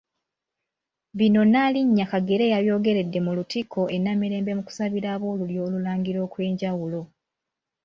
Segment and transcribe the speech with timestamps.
[1.17, 7.01] Bino Nnaalinnya Kagere yabyogeredde mu Lutikko e Namirembe mu kusabira ab'Olulyo Olulangira okwenjawulo.